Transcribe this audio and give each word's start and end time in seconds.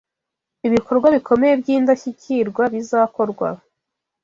Ibikorwa 0.67 1.07
bikomeye 1.15 1.53
by’indashyikirwa 1.61 2.63
bizakorwa 2.73 3.47